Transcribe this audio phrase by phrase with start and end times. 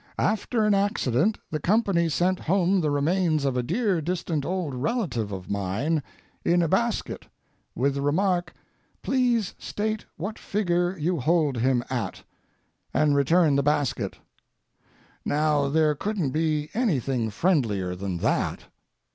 [0.17, 5.31] After an accident the company sent home the remains of a dear distant old relative
[5.31, 6.01] of mine
[6.43, 7.27] in a basket,
[7.75, 8.51] with the remark,
[9.03, 14.17] "Please state what figure you hold him at—and return the basket."
[15.23, 18.63] Now there couldn't be anything friendlier than that.